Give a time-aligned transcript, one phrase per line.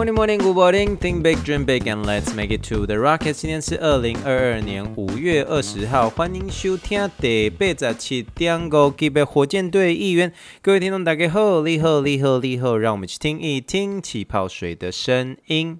[0.00, 0.96] Morning, morning, good morning.
[0.96, 3.34] Think big, dream big, and let's make it to the rocket.
[3.34, 10.32] 今天是二零二二年五月二十号，欢迎收听第八十七点五集的火箭队一员。
[10.62, 15.78] 各位听众大家好，你好，你好，你好，让我们去听一听气泡水的声音。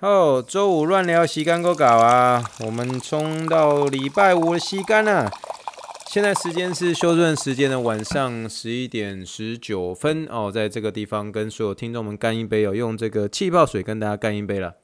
[0.00, 5.30] 哦，周五乱聊时间够搞啊，我们冲到礼拜五的时间了。
[6.14, 14.76] 现在时间是休顿时间的晚上十一点十九分哦，在这个地方跟所有听众们干一杯哦，用这个气泡水跟大家干一杯了。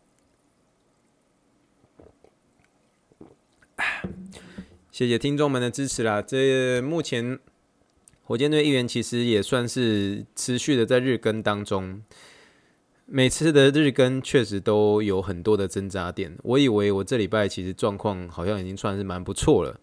[4.90, 6.20] 谢谢听众们的支持啦！
[6.20, 7.38] 这目前
[8.24, 12.02] 火箭队议员其实也算是持续的在日更当中，
[13.06, 16.36] 每次的日更确实都有很多的挣扎点。
[16.42, 19.78] 我以为我这礼拜其实状况好像已经算是蛮不错了。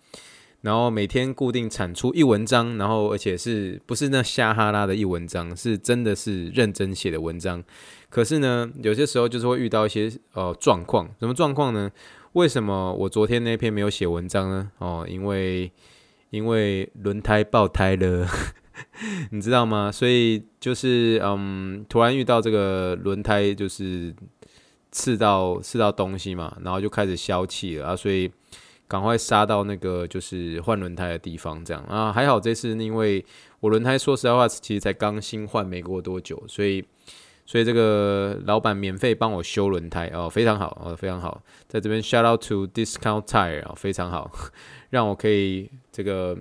[0.61, 7.63] 然后每天固定产出一文章，然后而且是不是那瞎哈拉的一文章，是真的是认真写的文章。
[8.09, 11.91] 可是呢，有些时候就是会遇到一些呃状况，什么状况呢？
[12.33, 14.71] 为什么我昨天那篇没有写文章呢？
[14.79, 15.71] 哦，因为
[16.31, 18.27] 因为轮胎爆胎了，
[19.31, 19.91] 你知道吗？
[19.91, 24.13] 所以就是嗯，突然遇到这个轮胎就是
[24.91, 28.31] 刺到刺到东西嘛，然后就开始消气了啊，所以。
[28.87, 33.23] 赶快杀到那个就是换轮胎的地方，这样啊，还好这次因为
[33.59, 36.81] 我轮胎说实在话其实才刚新换没过多久，所以
[37.45, 44.31] 所以这个老板免费帮我修轮胎哦，非常好哦，非常好，在这边 shout out to Discount Tire 啊，非常好，
[44.91, 46.37] 让我可以这个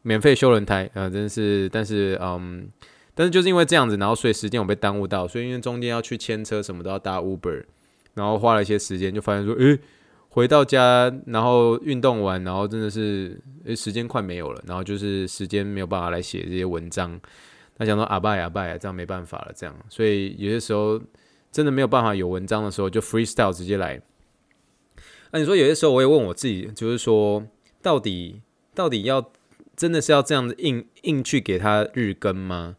[0.00, 2.70] 免费修轮胎啊，真是，但是嗯，
[3.14, 7.64] 但是就是因为这样子，然后所以时间我被耽误到，所以因为中间要去牵车什么都要搭 Uber，
[8.14, 9.78] 然后花了一些时间，就发现说，诶。
[10.38, 17.20] 回到家，然后运动完，然后真的是诶，时间快没有了，然后就是时间没有办法来写这些文章。
[17.76, 21.00] 他想说阿拜阿拜，这样没办法了，这样，所以有些时候
[21.50, 24.00] 真的没有办法有文章的时候，就 freestyle 直接来。
[25.32, 27.44] 那、你说有些时候我也问我自己，就是说
[27.82, 28.40] 到底
[28.76, 29.32] 到底要
[29.74, 32.76] 真的是要这样子硬硬去给他日更吗？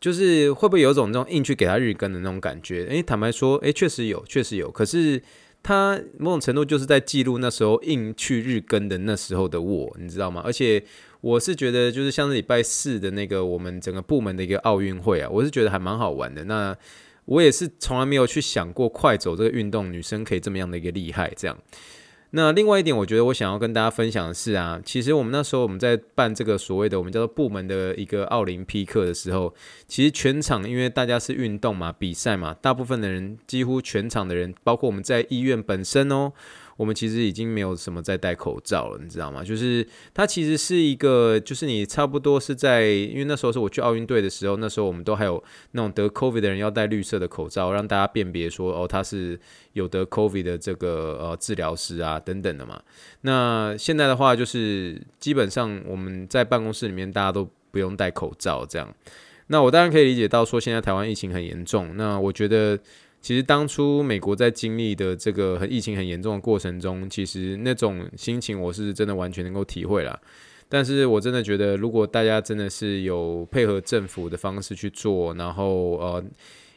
[0.00, 2.86] 就是会不会有种那种硬去给他日更的那种感觉？
[2.86, 5.22] 诶，坦白说，诶，确实有，确实有，可是。
[5.64, 10.42] 他某种程度就是在记录那时候硬去日更的那时候的我，你知道吗？
[10.44, 10.84] 而且
[11.22, 16.44] 我是觉得，就是像是礼拜四的那个我们整个部门的一个奥运会啊，我是觉得还蛮好玩的。
[16.44, 16.76] 那
[17.24, 21.58] 我也是从来没有去想过快走这个运动，女生可以这么样的一个厉害，这样。
[22.36, 29.54] 那另外一点，我觉得我想要跟大家分享的是啊，其实我们那时候我们在办这个所谓的我们叫做部门的一个奥林匹克的时候，
[29.86, 36.32] 其实全场因为大家是运动嘛，比赛嘛，大部分的人几乎全场的人，包括我们在医院本身哦。
[36.76, 39.44] 我们其实已经没有什么在戴口罩了，你知道吗？
[39.44, 49.38] 就是它其实是一个，就是你差不多是在，因为那时候是我去奥运队的时候，那时候我们都还有那种得 COVID 的人要戴绿色的口罩，让大家辨别说哦，他是
[49.72, 52.82] 有得 COVID 的这个呃治疗师啊等等的嘛。
[53.20, 58.92] 那现在的话，就是基本上我们在办公室里面大家都不用戴口罩这样。
[59.46, 62.78] 那我当然可以理解到说现在台湾疫情很严重，那我觉得。
[63.24, 70.20] 其实当初美国在经历的这个很疫情很严重的过程中，其实那种心情我是真的完全能够体会了。
[70.68, 76.22] 但是我真的觉得，如果大家真的是有配合政府的方式去做，然后呃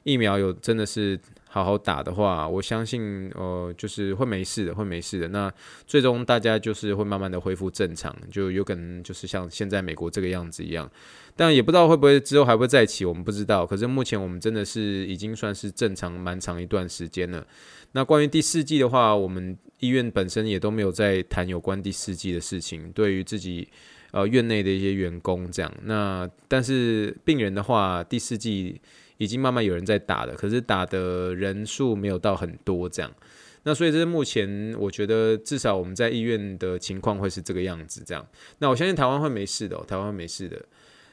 [0.04, 1.20] 疫苗有真的是。
[1.50, 5.30] 好好打的话，我相信，呃，就是会没事的，会没事的。
[5.30, 5.52] 那
[5.88, 10.88] 最终大家就是会慢慢的恢复正常，就有可能就是像现在美国这个样子一样。
[11.38, 13.66] 但也不知道会不会之后还会再起，我们不知道。
[13.66, 17.46] 可是目前我们真的是已经算是正常蛮长一段时间了。
[17.92, 22.92] 那关于第四季的话，我们医院本身也都没有在谈有关第四季的事情。
[22.92, 23.68] 对于自己
[24.12, 28.82] 呃院内的一些员工这样，那但是病人的话，第四季。
[29.20, 33.12] 已经慢慢有人在打了，可是打的人数没有到很多这样。
[33.64, 38.24] 那所以这是目前我觉得至少我们在医院的情况会是这个样子这样。
[38.60, 40.64] 那我相信台湾会没事的，台湾会没事的。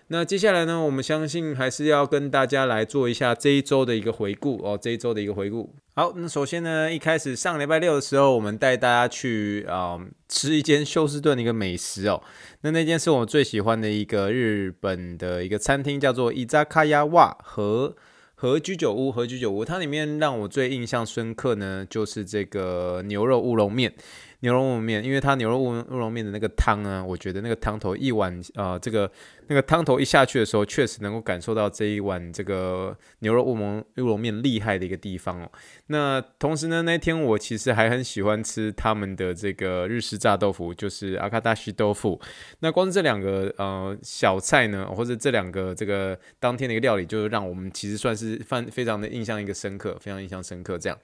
[0.09, 5.75] 那接下来呢，我们相信还是要跟大家来做一下这一周的一个回顾哦，这一周的一个回顾。
[5.95, 9.99] 好，那首先呢，一开始上礼拜六的时候，我们带大家去啊、
[10.29, 12.23] 吃一间休斯顿的一个美食哦。
[12.61, 17.97] 那那间是我最喜欢的一个日本的一个餐厅，叫做伊扎卡亚瓦和
[18.35, 19.65] 和居酒屋和居酒屋。
[19.65, 23.95] 它里面让我最印象深刻呢，就是这个牛肉乌龙面。
[24.45, 29.11] 牛肉乌龙面，因为它牛肉乌乌龙面的那个汤呢，我觉得那个汤头一碗啊、呃，这个
[29.47, 35.51] 那个汤头一下去的时候，确实能够感受到这一碗这个牛肉乌龙乌龙面厉害的一个地方哦。
[35.87, 42.21] 那同时呢，那天我其实还很喜欢吃他们的这个日式炸豆腐，就是阿卡达西豆腐。
[42.61, 50.99] 那光是这两个呃小菜呢，或者这两个这个当天的一个料理，就让我们其实算是非非常的印象一个深刻，非常印象深刻这样。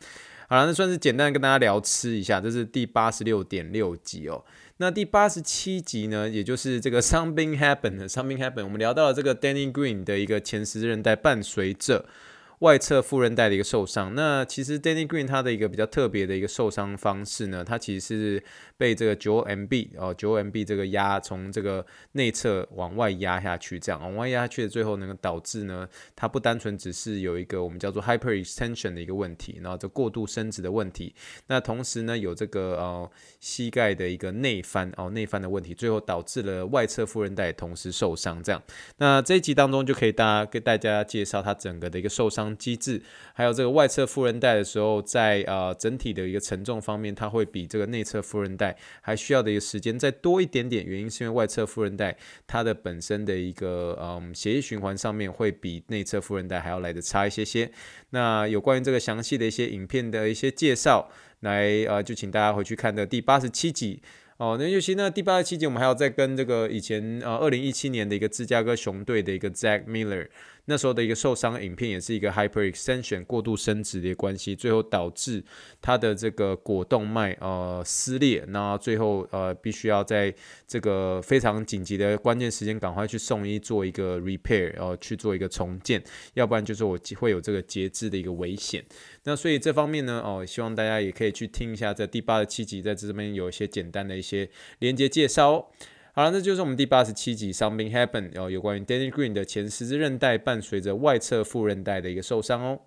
[0.51, 4.45] 好了，那算是简单跟大家聊吃一下，这是第八十六点六集哦。
[4.79, 12.05] 那第八十七集呢，也就是这个 Something Happened，Something Happened，我们聊到了这个 Danny Green 的一个前十字韧带伴随着。
[12.61, 18.45] 外侧副韧带的一个受伤，那其实 Danny Green 他的一个比较特别的一个受伤方式呢，他其实是
[18.77, 31.15] 被这个九 MB 哦九 MB 这个压从这个内侧往外压下去，这样往外压下去的最后能够导致呢，它不单纯只是有一个我们叫做 hyperextension 的一个问题，然后这过度伸直的问题，
[31.47, 33.11] 那同时呢有这个呃
[33.41, 38.63] 膝盖的一个内翻哦内翻的问题，最后导致了外侧副韧带同时受伤，这样，
[38.99, 42.50] 那这一集当中就可以大家给大家介绍他整个的一个受伤。
[42.57, 43.03] 机制，
[43.35, 50.85] 还有这个外侧副韧带的时候，在呃整体的一个承重方面，它会比这个内侧副韧带还需要的一个时间再多一点点。
[50.85, 52.17] 原因是因为外侧副韧带
[52.47, 57.71] 它的本身的一个嗯血液循环上面会比内侧副韧带还要来的差一些些。
[58.11, 61.11] 那有关于这个详细的一些影片的一些介绍，
[61.41, 64.03] 来呃就请大家回去看的第八十七集
[64.37, 64.57] 哦。
[64.59, 70.29] 那尤其那第八十七集，我们还要再跟这个以前呃二零一七年的一个芝加哥熊队的一个 Zach Miller。
[70.71, 75.43] 那时候的一个受伤影片也是一个 hyperextension 过度伸直的一个关系，最后导致
[75.83, 80.33] 他的这个果动脉呃撕裂，那最后呃必须要在
[80.69, 86.01] 这个非常紧急的关键时间赶快去送医做一个 repair，然后去做一个重建，
[86.35, 88.85] 要不然就是我会有这个截肢的一个危险。
[89.25, 95.67] 那所以这方面呢，哦，希望大家也可以去听一下这第八十七集，在这边有一些简单的一些连接介绍哦。
[96.13, 102.81] 好了，那就是我们第八十七集 Something Happened，然后有关于 Danny Green 的前十字韧带伴随着外侧副韧带的一个受伤哦。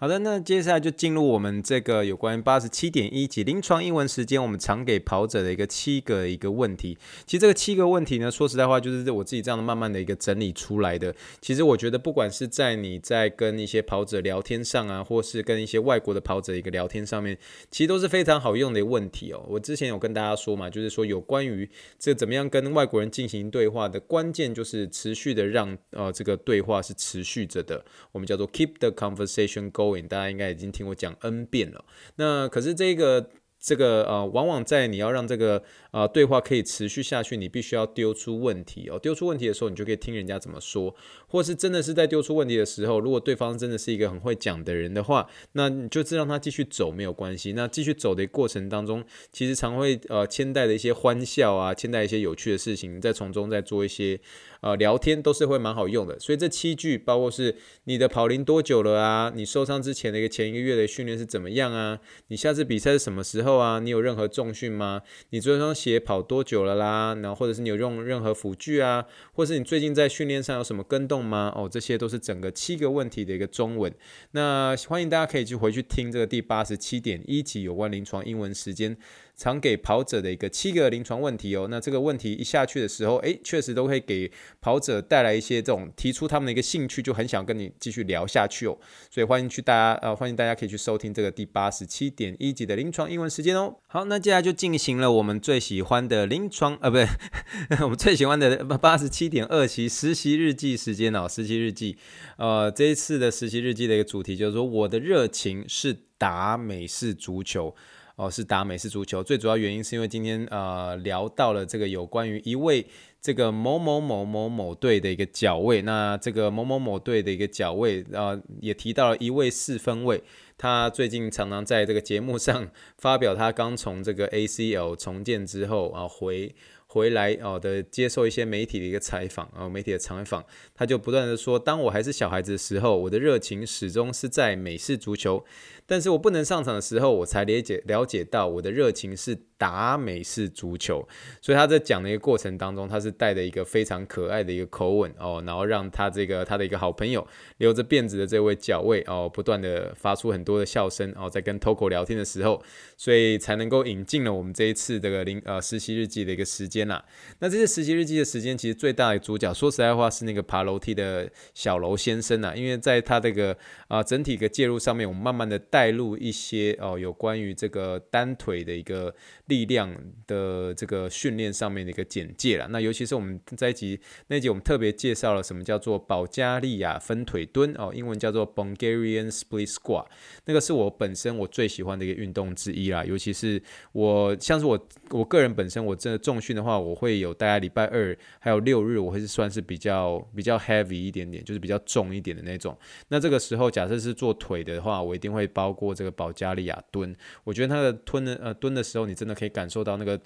[0.00, 6.96] 好的，那接下来就进入我们这个有关于八十七点一集临床英文时间，我们常给跑者的一个七个一个问题。
[7.26, 11.14] 其实这个七个问题呢，说实在话，就是我自己这样的慢慢的一个整理出来的。
[11.42, 17.36] 其实我觉得，不管是在你在跟一些跑者聊天上啊，或是跟一些外国的跑者一个聊天上面，
[17.70, 19.44] 其实都是非常好用的一个问题哦。
[19.50, 21.68] 我之前有跟大家说嘛，就是说有关于
[21.98, 29.89] 这怎么样跟外国人进行对话的关键，就是持续的让呃这个对话是持续着的，我们叫做 keep the conversation going。
[30.06, 31.84] 大家应该已经听我讲 N 遍了，
[32.16, 33.30] 那可是这个。
[33.60, 38.98] 这个呃，往往在你要让这个呃对话可以持续下去，你必须要丢出问题哦。
[38.98, 40.94] 丢出问题的时候，你就可以听人家怎么说，
[41.26, 47.52] 或是真的是在丢出问题的时候，如果对方真的是一个很会讲的人的话，那你就是让他继续走没有关系。
[47.52, 54.18] 那继续走的过程当中，其实常会呃牵带的一些欢笑啊，牵带一些有趣的事情，在从中再做一些
[54.62, 56.18] 呃聊天，都是会蛮好用的。
[56.18, 57.54] 所以这七句，包括是
[57.84, 59.30] 你的跑龄多久了啊？
[59.34, 62.00] 你受伤之前的一个前一个月的训练是怎么样啊？
[62.28, 63.49] 你下次比赛是什么时候？
[63.56, 65.02] 啊，你有任何重训吗？
[65.30, 67.14] 你这双鞋跑多久了啦？
[67.22, 69.04] 然后或者是你有用任何辅具啊？
[69.32, 71.52] 或是你最近在训练上有什么跟动吗？
[71.56, 73.92] 哦，这些都是整个七个问题的一个中文。
[74.32, 78.96] 那欢迎大家可以去回去听这个第八十七点一集有关临床英文时间。
[79.40, 88.76] 常给跑者的一个七个临床问题哦，那这个问题一下去的时候，哎，确实都会给跑者带来一些这种提出他们的一个兴趣，就很想跟你继续聊下去哦。
[89.10, 93.74] 所以欢迎去大家呃，欢迎大家可以去收听这个第八十七点一集的临床英文时间哦。
[93.86, 97.08] 好，那接下来就进行了我们最喜欢的临床呃，不对，
[97.80, 101.96] 我们最喜欢的八十七点二期实习日记时间哦，实习日记。
[102.36, 107.74] 呃，这一次的实习日记的一个主题就是说，我的热情是打美式足球。
[108.20, 112.84] 哦，是打美式足球，最主要原因是因为今天呃聊到了这个有关于一位
[113.18, 120.22] 这个某某某某某队的一个脚位，那这个某某某队的一个脚位，呃也提到了一位四分位，
[120.60, 126.54] 他最近常常在这个节目上 发表他刚从这个 ACL 重建之后啊回。
[126.92, 135.44] 回来哦的接受一些媒体的一个采访啊，媒体的采访，他就不断的说，当我还是小孩子的时候，我的热情始终是在美式足球，
[135.86, 141.06] 但是我不能上场的时候，我才了解了解到我的热情是打美式足球，
[141.40, 147.24] 所以他在讲的一个过程当中，他是带着一个非常可爱的一个口吻哦，然后让他这个他的一个好朋友
[147.58, 152.62] 留着辫子的这位脚卫哦，不断的发出很多多的笑声哦，在跟 Toko 聊天的时候，
[152.96, 157.04] 所以才能够引进了我们这一次这个临呃实习日记的一个时间啦。
[157.38, 163.56] 那这次实习日记的时间，其实最大的主角，说实在话是那个爬楼梯的小楼先生啊，因为在他这个
[163.88, 169.14] 啊、整体的介入上面，我们慢慢的带入一些哦有关于这个单腿的一个。
[169.50, 169.92] 力量
[170.28, 172.68] 的这个训练上面的一个简介了。
[172.68, 180.06] 那尤其是我们在一集那集，我们特别介绍了什么叫做保加利亚分腿蹲哦，英文叫做 Bulgarian Split Squat，
[180.50, 183.04] 那个是我本身我最喜欢的一个运动之一啦。
[183.04, 192.76] 尤其是我像是我我个人本身，我真的重训的话，我会有大概礼拜二还有六日，我会算是比较比较 heavy 一点点，就是比较重一点的那种。
[193.06, 197.14] 那这个时候假设是做腿的话，我一定会包括这个保加利亚蹲。
[197.44, 200.20] 我觉得它的蹲的呃蹲的时候，你真的可以感受到那个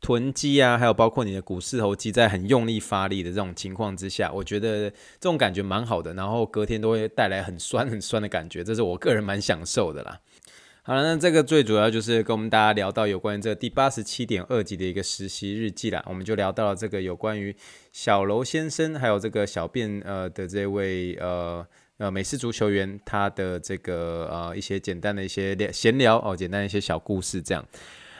[0.00, 6.14] 臀肌啊，还有包括你的股四头肌在很用力发力的这种情况之下，我觉得这种感觉蛮好的。
[6.14, 10.20] 然后隔天都会带来很酸很酸的感觉，这是我个人蛮享受的啦。
[10.82, 16.04] 好了，那这个最主要就是跟我们大家聊到有关于这第八十七点二集的一个实习日记啦。
[16.06, 17.54] 我们就聊到了这个有关于
[17.92, 21.66] 小楼先生还有这个小便呃的这位呃。
[21.98, 27.66] 呃，美式足球员他的这个呃一些简单的一些闲聊哦，简单一些小故事这样。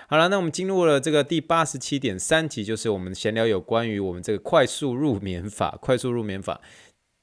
[0.08, 6.60] 好了，那我们进入了这个第八十七点三集，就是我们闲聊有关于我们这个快速入眠法，快速入眠法。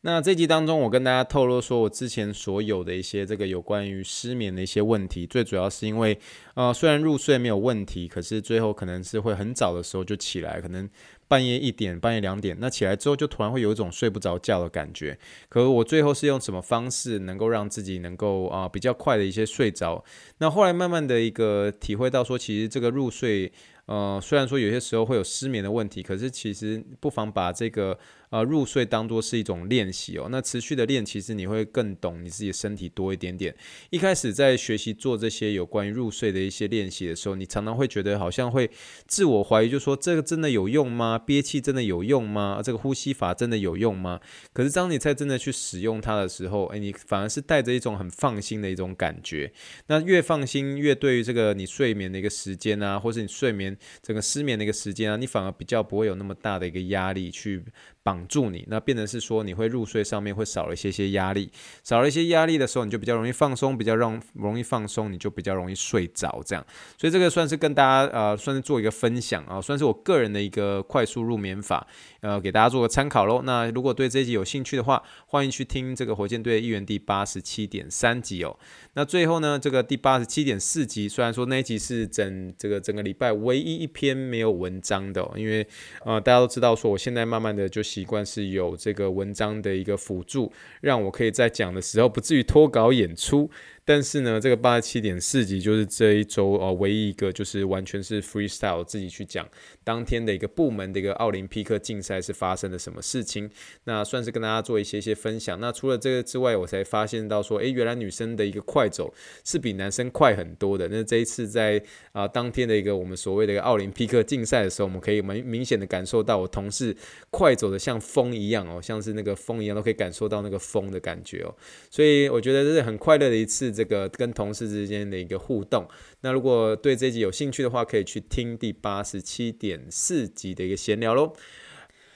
[0.02, 6.20] 那这集当中，我跟大家透露说，我之前所有的一些这个有关于失眠的一些问题，最主要是因为
[6.56, 10.90] 呃虽然入睡没有问题，可是最后可能是会很早的时候就起来，可能。
[11.34, 15.18] 半夜一点，半夜两点，那起来之后就突然会有一种睡不着觉的感觉。
[15.50, 20.04] 可我最后是用什么方式能够让自己能够啊、比较快的一些睡着？
[20.38, 23.52] 那后来慢慢的一个体会到说，其实这个入睡。
[23.86, 28.00] 呃，虽然说有些时候会有失眠的问题，可是其实不妨把这个
[28.34, 30.28] 呃入睡当做是一种练习哦。
[30.32, 33.56] 那持续的练，其实你会更懂你自己的身体多一点点。
[33.92, 38.72] 一开始在学习做这些有关于入睡的一些练习的时候，你常常会觉得好像会
[39.06, 41.20] 自我怀疑，就说这个真的有用吗？
[41.20, 42.60] 憋气真的有用吗？
[42.64, 44.20] 这个呼吸法真的有用吗？
[44.52, 49.54] 可是当你在真的去使用它的时候，诶，你反而是带着一种很放心的一种感觉。
[49.86, 53.78] 那越放心，越对于这个你睡眠的一个时间啊，或是你睡眠。
[54.02, 57.64] 整个失眠的一个时间啊，你反而比较不会有那么大的一个压力去
[58.04, 61.50] 绑住你，那变成是说你会入睡上面会少了一些些压力，
[61.84, 66.66] 少了一些压力的时候，你就比较容易放松，比较容容易放松，你就比较容易睡着这样。
[66.98, 71.88] 所以这个算是跟大家呃，算是做一个分享啊，算是我个人的一个快速入眠法，
[72.20, 73.42] 呃，给大家做个参考喽。
[73.44, 78.58] 那如果对这一集有兴趣的话，欢迎去听这个火箭队议员第八十七点三集哦。
[78.96, 85.66] 那最后呢，这个第八十七点四集，虽然说那一集是整这个整个礼拜唯一一篇没有文章的，因为
[86.04, 93.52] 呃大家都知道说我现在慢慢的就习惯是有这个文章的一个辅助，让我可以在讲的时候不至于脱稿演出。
[93.86, 99.46] 但是呢，这个八十七点四集就是这一周哦，唯一一个就是完全是 freestyle 自己去讲
[99.84, 103.50] 当天的一个部门的一个奥林匹克竞赛是发生了什么事情，
[103.84, 105.60] 那算是跟大家做一些一些分享。
[105.60, 109.14] 那除了这个之外，我才发现到说，诶，原来女生的一个快走
[109.44, 110.88] 是比男生快很多的。
[110.88, 116.96] 那这一次在啊、当天的一个我们所谓的一个奥林匹克竞赛的时候，我们可以蛮明显的感受到我同事
[117.32, 121.54] 快走的像风一样哦，像是那个风一样，都可以感受到那个风的感觉哦。
[121.90, 123.73] 所以我觉得这是很快乐的一次。
[123.74, 125.88] 这个跟同事之间的一个互动，
[126.22, 131.34] 那如果对这集有兴趣的话，可以去听第八十七点四集的一个闲聊喽。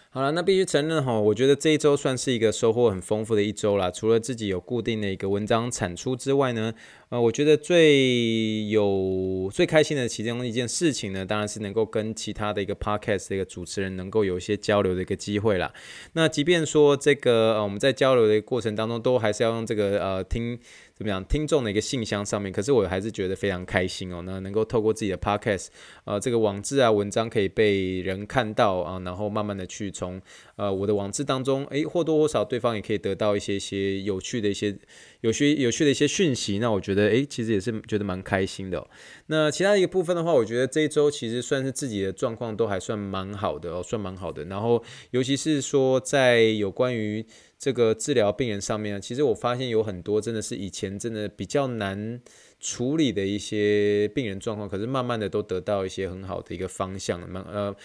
[0.10, 3.92] 好了，那必须承认哈，我觉得这一周算是一个收获很丰富的一周啦。
[3.92, 6.74] 除了自己有固定的一个文章产出之外呢，
[7.10, 15.72] 呃，我觉得最有最开心的其中一件事情呢，当然是能够跟其他的一个 podcast 的一个主持人能够有一些交流的一个机会啦。
[16.14, 20.58] 那即便说这个呃我们在交流的过程当中，都还是要用这个呃听。
[20.98, 21.24] 怎么样？
[21.25, 24.24] 听众的一个信箱上面，可是我还是觉得非常开心哦。
[24.25, 25.68] 那能够透过自己的 podcast，
[26.06, 30.20] 呃，这个网志啊、文章可以被人看到啊，然后慢慢的去从
[30.56, 34.75] 呃我的网志当中，诶，或多或少对方也可以得到一些些有趣的一些
[35.22, 36.58] 有趣有趣的一些讯息。
[36.58, 38.84] 那我觉得，诶，其实也是觉得蛮开心的。
[39.27, 44.46] 那其他一个部分的话，我觉得这一周其实算是自己的状况都还算蛮好的哦，算蛮好的。
[44.46, 47.24] 然后尤其是说在有关于。
[47.60, 52.22] 这个治疗病人上面，其实我发现有很多真的是以前真的比较难。
[52.60, 57.76] 处理的一些病人状况，可是慢慢的都得到一些很好的一个方向，慢呃，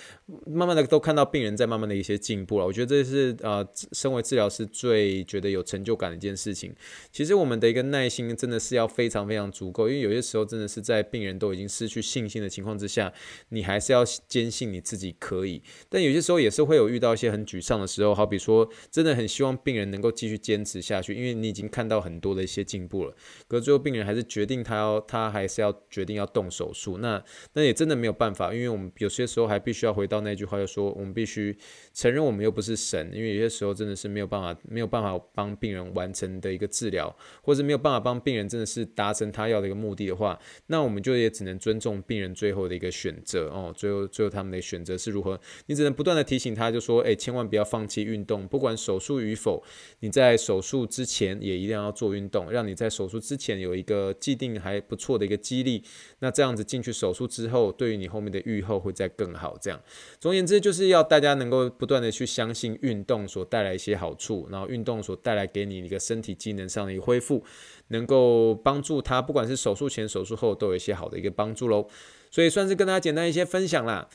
[0.46, 2.64] 慢慢的都看到病人在慢慢的一些进步了。
[2.64, 6.74] 我觉得这是呃，身为治疗师最觉得有成就感的一件事情。
[7.10, 13.12] 其实我们的一个耐心真的是要非常非常足够，因为有些时候真的是在病人都已经失去信心的情况之下，
[13.50, 15.62] 你还是要坚信你自己可以。
[15.90, 23.14] 但有些时候也是会有遇到一些很沮丧的时候，好比说真的很希望病人能够继续坚持下去，因为你已经看到很多的一些进步了，
[23.46, 24.61] 可是最后病人还是决定。
[24.62, 27.22] 他要他还是要决定要动手术，那
[27.54, 31.56] 那也真的没有办法，因为我们有些时候还必须要回到那句话，就说我们必须
[31.92, 49.62] 承认我们又不是神，因为有些时候真的是没有办法没有办法帮病人完成的一个治疗，或者没有办法帮病人真的是达成他要的一个目的的话，那我们就也只能尊重病人最后的一个选择哦，最后最后他们的选择是如何，你只能不断的提醒他，就说哎，千万不要放弃运动，不管手术与否，
[50.00, 55.82] 你在手术之前也一定要做运动，让你在手术之前有一个既定还不错的一个激励，
[56.20, 59.56] 那这样子进去手术之后，对于你后面的愈后会再更好。
[59.60, 59.80] 这样，
[60.18, 67.44] 总而言之，就是要大家能够不断的去相信运动所带来一些好处，然后运动所带来给你一个身体机能上的一个恢复，
[67.88, 71.86] 能够帮助他，不管是手术前、手术后，都有一些好的一个帮助喽。
[72.30, 74.08] 所以算是跟大家简单一些分享啦。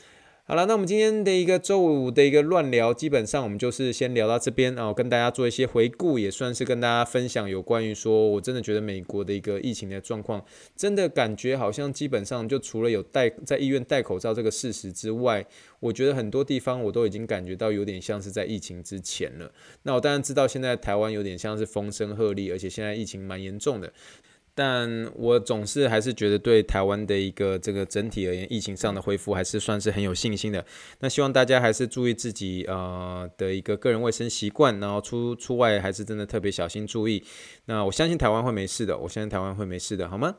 [0.50, 10.42] 好了，那我们今天的一个周五的一个乱聊，基本上我们就是先聊到这边啊，跟大家做一些回顾，也算是跟大家分享有关于说，我真的觉得美国的一个疫情的状况，
[10.74, 15.46] 真的感觉好像基本上就除了有戴在医院戴口罩这个事实之外，
[15.82, 19.52] 我觉得很多地方我都已经感觉到有点像是在疫情之前了。
[19.84, 23.92] 那我当然知道现在台湾有点像是风声鹤唳，而且现在疫情蛮严重的。
[24.58, 30.66] 但我总是还是觉得对台湾的一个这个整体而言，疫情上的恢复还是算是很有信心的。
[31.02, 37.24] 那希望大家还是注意自己呃的一个个人卫生习惯，然后出出外还是真的特别小心注意。
[37.66, 40.36] 那我相信台湾会没事的，我相信台湾会没事的，好吗？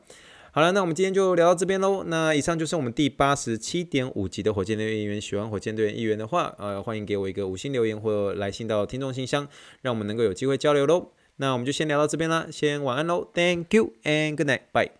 [0.51, 2.03] 好了，那我们今天就聊到这边喽。
[2.07, 5.21] 那以上就是我们第八十七点五集的火箭队议员。
[5.21, 9.47] 喜欢火箭队员议员的话，呃，欢迎给我一个五星留言或来信到听众信箱，
[9.83, 11.11] 让我们能够有机会交流喽。
[11.41, 14.91] 那我们就先聊到这边啦，先晚安喽，Thank you and good night，bye。